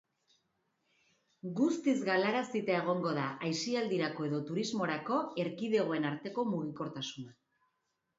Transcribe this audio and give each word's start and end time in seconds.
Guztiz 1.57 1.93
galarazita 2.07 2.73
egongo 2.77 3.11
da 3.17 3.25
aisialdirako 3.49 4.25
edo 4.29 4.39
turismorako 4.47 5.19
erkidegoen 5.45 6.09
arteko 6.13 6.47
mugikortasuna. 6.55 7.37